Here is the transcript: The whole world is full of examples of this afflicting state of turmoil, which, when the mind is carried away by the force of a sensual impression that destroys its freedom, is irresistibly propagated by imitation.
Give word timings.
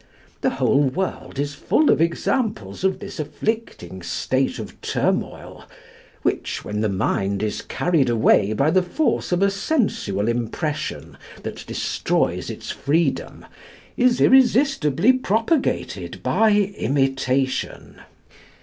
The 0.41 0.49
whole 0.57 0.81
world 0.85 1.37
is 1.37 1.53
full 1.53 1.91
of 1.91 2.01
examples 2.01 2.83
of 2.83 2.97
this 2.97 3.19
afflicting 3.19 4.01
state 4.01 4.57
of 4.57 4.81
turmoil, 4.81 5.65
which, 6.23 6.65
when 6.65 6.81
the 6.81 6.89
mind 6.89 7.43
is 7.43 7.61
carried 7.61 8.09
away 8.09 8.53
by 8.53 8.71
the 8.71 8.81
force 8.81 9.31
of 9.31 9.43
a 9.43 9.51
sensual 9.51 10.27
impression 10.27 11.17
that 11.43 11.67
destroys 11.67 12.49
its 12.49 12.71
freedom, 12.71 13.45
is 13.95 14.19
irresistibly 14.19 15.13
propagated 15.13 16.23
by 16.23 16.49
imitation. 16.51 17.97